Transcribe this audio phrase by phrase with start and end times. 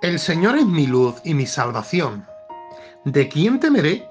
[0.00, 2.24] El Señor es mi luz y mi salvación.
[3.04, 4.08] ¿De quién temeré?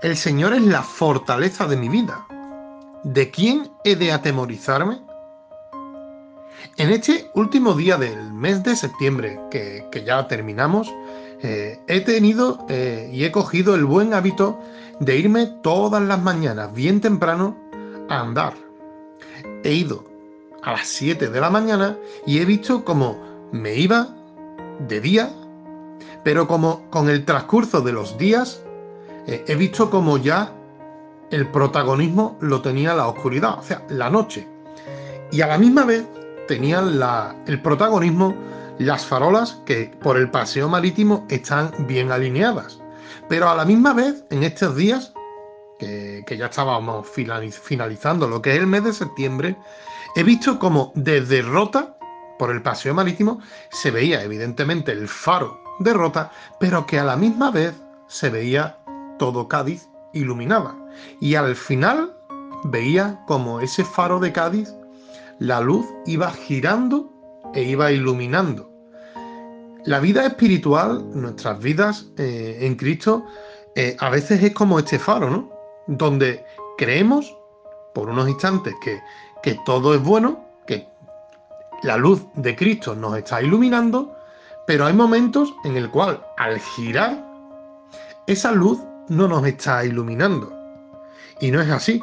[0.00, 2.26] El Señor es la fortaleza de mi vida.
[3.02, 5.02] ¿De quién he de atemorizarme?
[6.78, 10.90] En este último día del mes de septiembre, que, ya terminamos,
[11.42, 14.58] eh, he tenido eh, y he cogido el buen hábito
[14.98, 17.54] de irme todas las mañanas bien temprano
[18.08, 18.54] a andar.
[19.62, 20.06] He ido
[20.62, 23.18] a las 7 de la mañana y he visto cómo
[23.52, 24.13] me iba
[24.80, 25.30] de día,
[26.22, 28.62] pero como con el transcurso de los días
[29.26, 30.52] eh, he visto como ya
[31.30, 34.46] el protagonismo lo tenía la oscuridad, o sea, la noche.
[35.32, 36.04] Y a la misma vez
[36.46, 38.34] tenían la, el protagonismo
[38.78, 42.80] las farolas que por el paseo marítimo están bien alineadas.
[43.28, 45.12] Pero a la misma vez, en estos días,
[45.78, 49.56] que, ya estábamos finalizando lo que es el mes de septiembre,
[50.16, 51.96] he visto como desde Rota
[52.38, 53.40] por el paseo marítimo
[53.70, 57.74] se veía evidentemente el faro de Rota, pero que a la misma vez
[58.06, 58.78] se veía
[59.18, 60.74] todo Cádiz iluminada.
[61.20, 62.16] Y al final
[62.64, 64.74] veía como ese faro de Cádiz,
[65.38, 67.12] la luz iba girando
[67.54, 68.70] e iba iluminando.
[69.84, 73.24] La vida espiritual, nuestras vidas eh, en Cristo,
[73.76, 75.50] eh, a veces es como este faro, ¿no?
[75.86, 76.44] Donde
[76.78, 77.36] creemos
[77.94, 79.00] por unos instantes que,
[79.42, 80.43] que todo es bueno,
[81.82, 84.14] la luz de Cristo nos está iluminando,
[84.66, 87.24] pero hay momentos en el cual al girar,
[88.26, 90.52] esa luz no nos está iluminando.
[91.40, 92.02] Y no es así.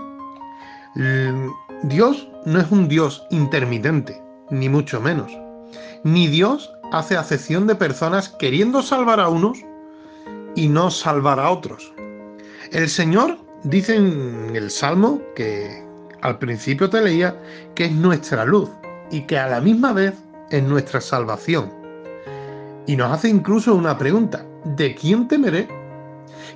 [1.83, 5.31] Dios no es un Dios intermitente, ni mucho menos.
[6.03, 9.59] Ni Dios hace acepción de personas queriendo salvar a unos
[10.55, 11.93] y no salvar a otros.
[12.71, 15.83] El Señor dice en el Salmo que
[16.21, 17.35] al principio te leía
[17.73, 18.69] que es nuestra luz
[19.11, 20.13] y que a la misma vez
[20.49, 21.71] es nuestra salvación.
[22.87, 25.67] Y nos hace incluso una pregunta, ¿de quién temeré?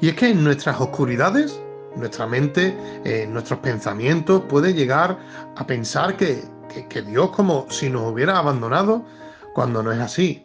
[0.01, 1.59] Y es que en nuestras oscuridades,
[1.95, 5.17] nuestra mente, en nuestros pensamientos, puede llegar
[5.55, 6.41] a pensar que,
[6.89, 9.05] que Dios como si nos hubiera abandonado
[9.53, 10.44] cuando no es así.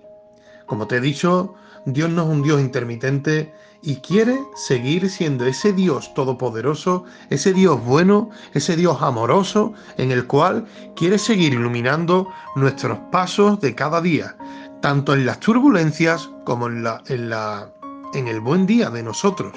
[0.70, 5.72] Como te he dicho, Dios no es un Dios intermitente y quiere seguir siendo ese
[5.72, 10.64] Dios todopoderoso, ese Dios bueno, ese Dios amoroso, en el cual
[10.94, 14.36] quiere seguir iluminando nuestros pasos de cada día,
[14.80, 16.86] tanto en las turbulencias como en,
[18.28, 19.52] el buen día de nosotros.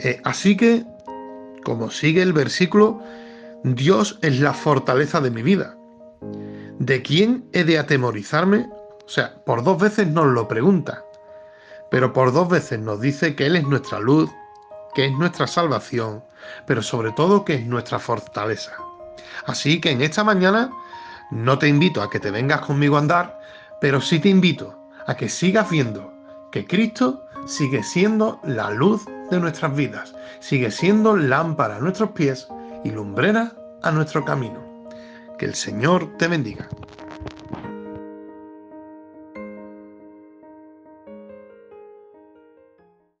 [0.00, 0.84] Eh, así que,
[1.64, 3.00] como sigue el versículo,
[3.64, 5.78] Dios es la fortaleza de mi vida.
[6.78, 8.68] ¿De quién he de atemorizarme?
[9.12, 11.04] O sea, por dos veces nos lo pregunta
[11.92, 14.30] pero por dos veces nos dice que Él es nuestra luz,
[14.94, 16.24] que es nuestra salvación,
[16.66, 18.72] pero sobre todo que es nuestra fortaleza.
[19.44, 20.70] Así que en esta mañana
[21.30, 23.38] no te invito a que te vengas conmigo a andar,
[23.78, 24.74] pero sí te invito
[25.06, 26.10] a que sigas viendo
[26.50, 32.48] que Cristo sigue siendo la luz de nuestras vidas, sigue siendo lámpara a nuestros pies
[32.84, 33.52] y lumbrera
[33.82, 34.86] a nuestro camino.
[35.38, 36.70] Que el Señor te bendiga.